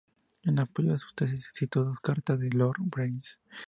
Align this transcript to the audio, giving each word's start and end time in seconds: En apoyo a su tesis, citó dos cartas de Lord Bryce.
En 0.45 0.57
apoyo 0.57 0.95
a 0.95 0.97
su 0.97 1.13
tesis, 1.13 1.51
citó 1.53 1.83
dos 1.85 1.99
cartas 1.99 2.39
de 2.39 2.49
Lord 2.49 2.81
Bryce. 2.85 3.35